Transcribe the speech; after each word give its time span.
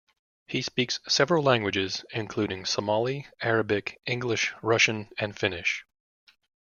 He 0.47 0.63
speaks 0.63 0.99
several 1.07 1.43
languages, 1.43 2.03
including 2.09 2.65
Somali, 2.65 3.27
Arabic, 3.39 4.01
English, 4.07 4.51
Russian 4.63 5.09
and 5.19 5.37
Finnish. 5.37 5.85